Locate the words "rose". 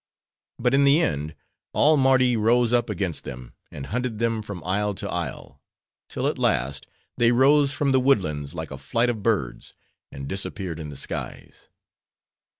2.35-2.73, 7.31-7.71